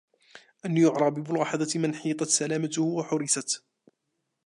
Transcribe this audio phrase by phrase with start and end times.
[0.65, 3.63] أَنْ يَعْرَى بِمُلَاحَظَةِ مِنْ حِيطَتْ سَلَامَتُهُ وَحُرِسَتْ